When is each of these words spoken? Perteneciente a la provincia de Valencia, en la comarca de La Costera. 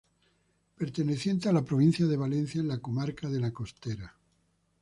Perteneciente 0.79 1.47
a 1.47 1.53
la 1.53 1.63
provincia 1.63 2.07
de 2.07 2.17
Valencia, 2.17 2.59
en 2.59 2.67
la 2.69 2.79
comarca 2.79 3.29
de 3.29 3.39
La 3.39 3.51
Costera. 3.51 4.11